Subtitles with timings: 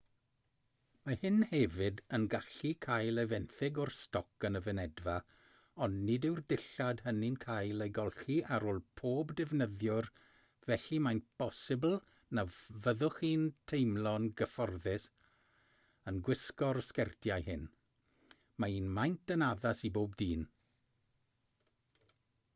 [1.07, 5.17] mae hyn hefyd yn gallu cael ei fenthyg o'r stoc yn y fynedfa
[5.87, 10.09] ond nid yw'r dillad hynny'n cael eu golchi ar ôl pob defnyddiwr
[10.69, 11.95] felly mae'n bosibl
[12.39, 15.07] na fyddwch chi'n teimlo'n gyfforddus
[16.13, 17.69] yn gwisgo'r sgertiau hyn
[18.65, 20.49] mae un maint yn addas i bob dyn